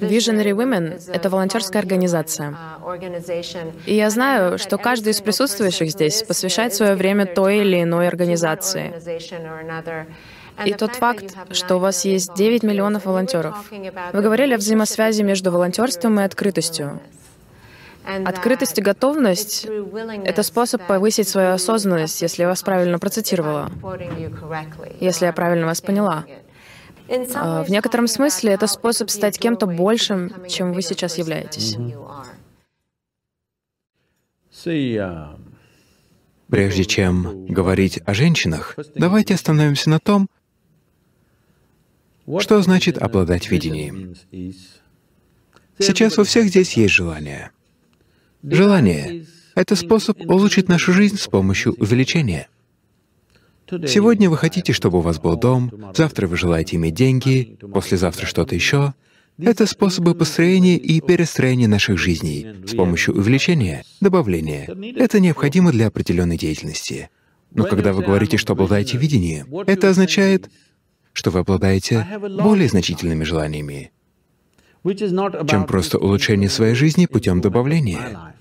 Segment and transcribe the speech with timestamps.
[0.00, 2.54] Visionary Women— это волонтерская организация.
[3.86, 8.92] И я знаю, что каждый из присутствующих здесь посвящает свое время той или иной организации.
[10.64, 13.70] И тот факт, что у вас есть 9 миллионов волонтеров.
[14.12, 17.00] Вы говорили о взаимосвязи между волонтерством и открытостью.
[18.24, 19.66] Открытость и готовность—
[20.24, 23.70] это способ повысить свою осознанность, если я вас правильно процитировала,
[25.00, 26.24] если я правильно вас поняла.
[27.34, 31.76] А, в некотором смысле это способ стать кем-то большим, чем вы сейчас являетесь.
[36.48, 40.28] Прежде чем говорить о женщинах, давайте остановимся на том,
[42.40, 44.14] что значит обладать видением.
[45.78, 47.52] Сейчас у всех здесь есть желание.
[48.42, 52.48] Желание— это способ улучшить нашу жизнь с помощью увеличения—
[53.86, 58.54] Сегодня вы хотите, чтобы у вас был дом, завтра вы желаете иметь деньги, послезавтра что-то
[58.54, 58.94] еще.
[59.38, 64.68] Это способы построения и перестроения наших жизней с помощью увеличения, добавления.
[64.96, 67.10] Это необходимо для определенной деятельности.
[67.52, 70.50] Но когда вы говорите, что обладаете видением, это означает,
[71.12, 73.92] что вы обладаете более значительными желаниями,
[74.84, 78.34] чем просто улучшение своей жизни путем добавления.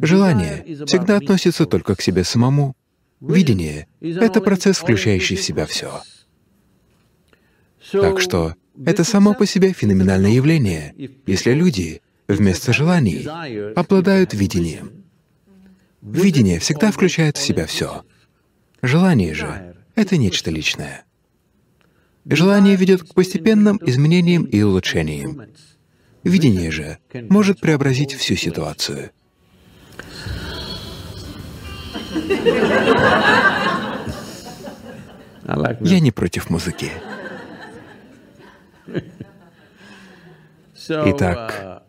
[0.00, 2.74] Желание всегда относится только к себе самому.
[3.20, 6.02] Видение— это процесс, включающий в себя все.
[7.90, 10.94] Так что это само по себе феноменальное явление,
[11.26, 13.26] если люди вместо желаний
[13.74, 15.04] обладают видением.
[16.00, 18.04] Видение всегда включает в себя все.
[18.82, 21.04] Желание же— это нечто личное.
[22.24, 25.42] Желание ведет к постепенным изменениям и улучшениям.
[26.22, 26.98] Видение же
[27.30, 29.10] может преобразить всю ситуацию.
[35.80, 36.90] Я не против музыки.
[40.88, 41.82] Итак,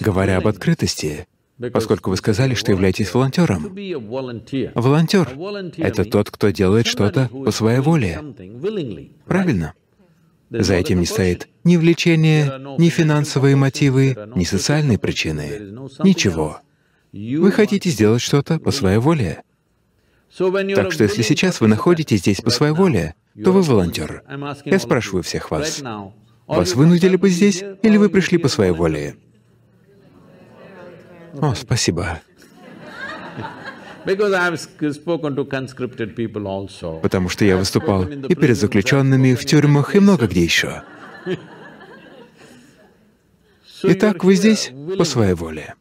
[0.00, 1.26] говоря об открытости,
[1.72, 3.74] поскольку вы сказали, что являетесь волонтером,
[4.74, 5.28] волонтер—
[5.78, 8.22] это тот, кто делает что-то по своей воле.
[9.26, 9.74] Правильно?
[10.50, 15.58] За этим не стоит ни влечение, ни финансовые мотивы, ни социальные причины,
[16.04, 16.60] ничего.
[17.12, 19.42] Вы хотите сделать что-то по своей воле.
[20.36, 24.22] Так что если сейчас вы находитесь здесь по своей воле, то вы волонтер.
[24.64, 25.82] Я спрашиваю всех вас,
[26.46, 29.16] вас вынудили бы здесь, или вы пришли по своей воле?
[31.40, 32.20] О, спасибо.
[37.02, 40.82] Потому что я выступал и перед заключенными, в тюрьмах, и много где еще.
[43.82, 45.74] Итак, вы здесь по своей воле.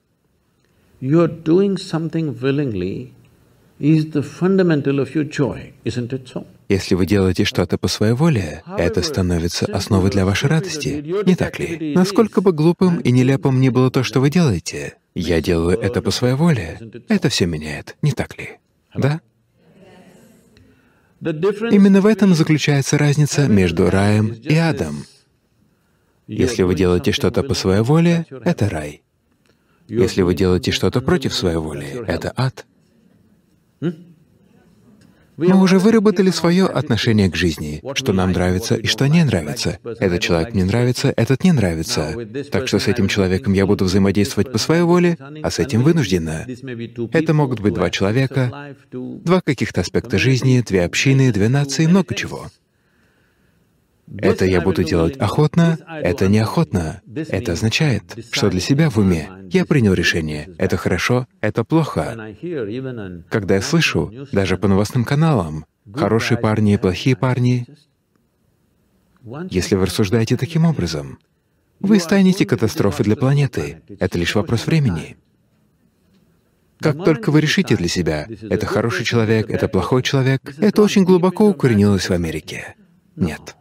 [6.70, 11.60] Если вы делаете что-то по своей воле, это становится основой для вашей радости, не так
[11.60, 11.94] ли?
[11.94, 16.12] Насколько бы глупым и нелепым ни было то, что вы делаете, я делаю это по
[16.12, 18.58] своей воле, это все меняет, не так ли?
[18.96, 19.20] Да?
[21.22, 25.06] Именно в этом заключается разница между раем и адом.
[26.28, 29.04] Если вы делаете что-то по своей воле, это рай.
[29.88, 32.66] Если вы делаете что-то против своей воли, это ад.
[35.38, 39.80] Мы уже выработали свое отношение к жизни, что нам нравится и что не нравится.
[40.00, 42.16] Этот человек мне нравится, этот не нравится.
[42.52, 46.46] Так что с этим человеком я буду взаимодействовать по своей воле, а с этим вынужденно.
[47.12, 52.48] Это могут быть два человека, два каких-то аспекта жизни, две общины, две нации, много чего.
[54.18, 57.02] Это я буду делать охотно, это неохотно.
[57.30, 62.36] Это означает, что для себя в уме я принял решение, это хорошо, это плохо.
[63.30, 67.68] Когда я слышу, даже по новостным каналам, хорошие парни и плохие парни,
[69.50, 71.18] если вы рассуждаете таким образом,
[71.80, 73.82] вы станете катастрофой для планеты.
[74.00, 75.18] Это лишь вопрос времени.
[76.80, 81.48] Как только вы решите для себя, это хороший человек, это плохой человек, это очень глубоко
[81.48, 82.76] укоренилось в Америке.
[83.16, 83.56] Нет.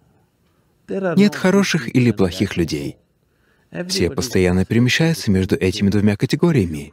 [0.89, 2.97] Нет хороших или плохих людей.
[3.89, 6.93] Все постоянно перемещаются между этими двумя категориями.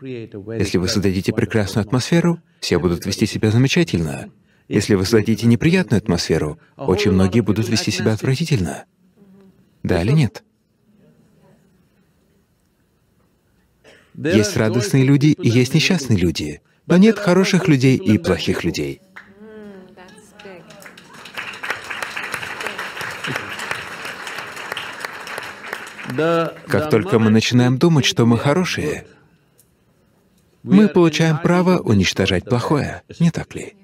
[0.57, 4.31] Если вы создадите прекрасную атмосферу, все будут вести себя замечательно.
[4.67, 8.85] Если вы создадите неприятную атмосферу, очень многие будут вести себя отвратительно.
[9.83, 10.43] Да или нет?
[14.15, 19.01] Есть радостные люди и есть несчастные люди, но нет хороших людей и плохих людей.
[26.67, 29.05] Как только мы начинаем думать, что мы хорошие,
[30.63, 33.75] мы получаем право уничтожать плохое, не так ли?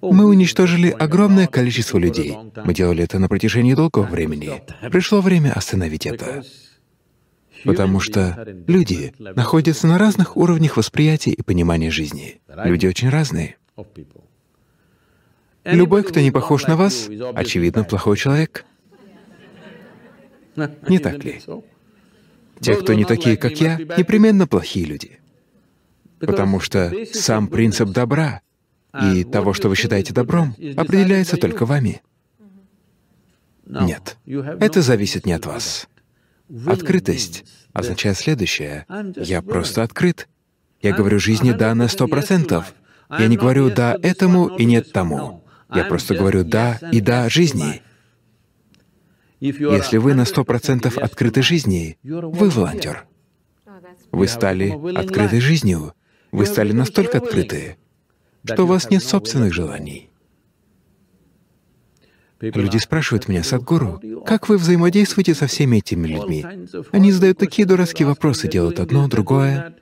[0.00, 2.36] Мы уничтожили огромное количество людей.
[2.64, 4.62] Мы делали это на протяжении долгого времени.
[4.90, 6.42] Пришло время остановить это.
[7.64, 12.40] Потому что люди находятся на разных уровнях восприятия и понимания жизни.
[12.64, 13.56] Люди очень разные.
[15.64, 18.64] Любой, кто не похож на вас, очевидно, плохой человек.
[20.88, 21.40] Не так ли?
[22.60, 25.18] Те, кто не такие, как я, непременно плохие люди.
[26.20, 28.40] Потому что сам принцип добра
[29.02, 32.02] и того, что вы считаете добром, определяется только вами.
[33.66, 35.88] Нет, это зависит не от вас.
[36.66, 38.86] Открытость означает следующее.
[39.16, 40.28] Я просто открыт.
[40.80, 42.74] Я говорю жизни «да» на сто процентов.
[43.10, 45.44] Я не говорю «да» этому и «нет» тому.
[45.74, 47.82] Я просто говорю «да» и «да» жизни.
[49.42, 53.06] Если вы на сто процентов открыты жизни, вы волонтер.
[54.12, 55.94] Вы стали открытой жизнью.
[56.30, 57.76] Вы стали настолько открыты,
[58.44, 60.10] что у вас нет собственных желаний.
[62.40, 66.46] Люди спрашивают меня, Садгуру, как вы взаимодействуете со всеми этими людьми?
[66.92, 69.74] Они задают такие дурацкие вопросы, делают одно, другое.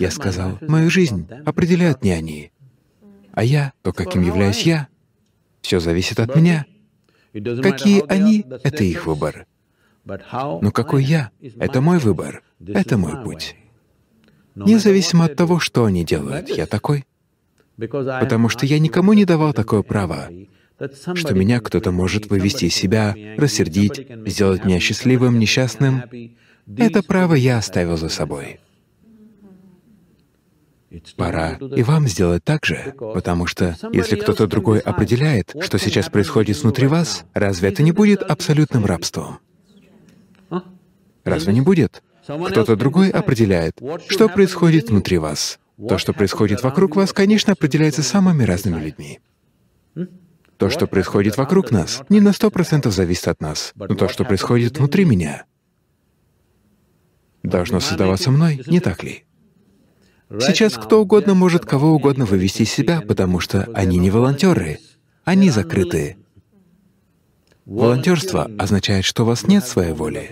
[0.00, 2.50] Я сказал, мою жизнь определяют не они,
[3.30, 4.88] а я, то, каким являюсь я.
[5.60, 6.66] Все зависит от меня.
[7.62, 9.46] Какие они— это их выбор.
[10.04, 13.56] Но какой я— это мой выбор, это мой путь.
[14.54, 17.04] Независимо от того, что они делают, я такой.
[17.76, 20.30] Потому что я никому не давал такое право,
[21.14, 26.04] что меня кто-то может вывести из себя, рассердить, сделать меня счастливым, несчастным.
[26.76, 28.60] Это право я оставил за собой.
[31.16, 36.62] Пора и вам сделать так же, потому что если кто-то другой определяет, что сейчас происходит
[36.62, 39.38] внутри вас, разве это не будет абсолютным рабством?
[41.24, 42.02] Разве не будет?
[42.24, 43.78] Кто-то другой определяет,
[44.08, 45.58] что происходит внутри вас.
[45.88, 49.20] То, что происходит вокруг вас, конечно, определяется самыми разными людьми.
[50.56, 54.24] То, что происходит вокруг нас, не на сто процентов зависит от нас, но то, что
[54.24, 55.44] происходит внутри меня,
[57.42, 59.25] должно создаваться мной, не так ли?
[60.28, 64.80] Сейчас кто угодно может кого угодно вывести из себя, потому что они не волонтеры,
[65.24, 66.16] они закрыты.
[67.64, 70.30] Волонтерство означает, что у вас нет своей воли.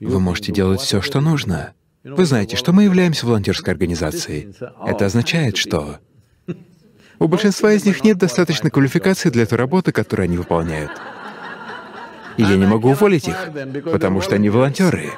[0.00, 1.72] Вы можете делать все, что нужно.
[2.04, 4.54] Вы знаете, что мы являемся волонтерской организацией.
[4.86, 5.98] Это означает, что
[7.18, 10.92] у большинства из них нет достаточной квалификации для той работы, которую они выполняют.
[12.36, 13.48] И я не могу уволить их,
[13.84, 15.10] потому что они волонтеры.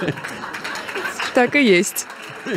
[1.34, 2.06] Так и есть.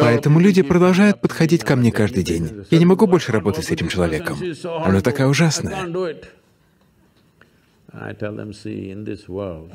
[0.00, 2.64] Поэтому люди продолжают подходить ко мне каждый день.
[2.70, 4.38] Я не могу больше работать с этим человеком.
[4.84, 5.86] Она такая ужасная.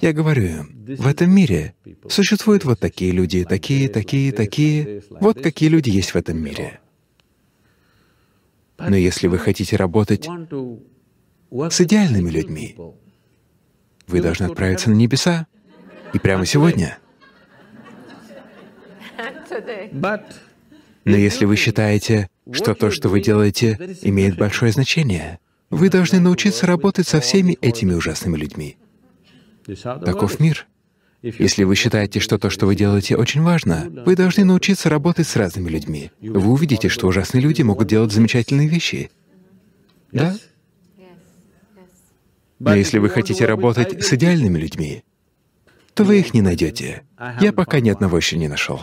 [0.02, 1.74] Я говорю им, в этом мире
[2.08, 5.02] существуют вот такие люди, такие, такие, такие.
[5.10, 6.80] Вот какие люди есть в этом мире.
[8.78, 10.28] Но если вы хотите работать
[11.52, 12.78] с идеальными людьми,
[14.12, 15.48] вы должны отправиться на небеса.
[16.14, 16.98] И прямо сегодня.
[21.04, 26.66] Но если вы считаете, что то, что вы делаете, имеет большое значение, вы должны научиться
[26.66, 28.78] работать со всеми этими ужасными людьми.
[29.84, 30.68] Таков мир.
[31.22, 35.36] Если вы считаете, что то, что вы делаете, очень важно, вы должны научиться работать с
[35.36, 36.12] разными людьми.
[36.20, 39.12] Вы увидите, что ужасные люди могут делать замечательные вещи.
[40.12, 40.36] Да?
[42.64, 45.04] Но если вы хотите работать с идеальными людьми,
[45.96, 47.04] то вы их не найдете.
[47.40, 48.80] Я пока ни одного еще не нашел.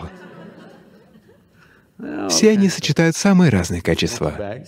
[2.29, 4.33] Все они сочетают самые разные качества.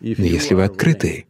[0.00, 1.26] Но если вы открыты,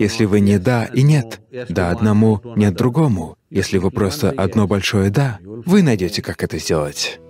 [0.00, 5.08] если вы не «да» и «нет», «да» одному, «нет» другому, если вы просто одно большое
[5.10, 7.20] «да», вы найдете, как это сделать.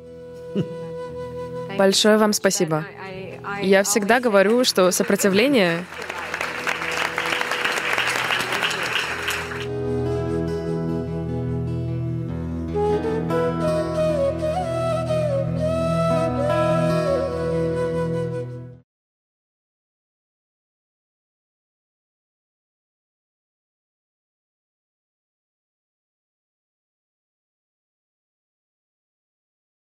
[1.78, 2.84] Большое вам спасибо.
[3.62, 5.84] Я всегда говорю, что сопротивление